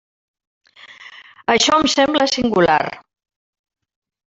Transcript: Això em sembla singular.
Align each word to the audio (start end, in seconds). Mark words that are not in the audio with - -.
Això 1.57 1.77
em 1.81 1.87
sembla 1.99 2.31
singular. 2.35 2.83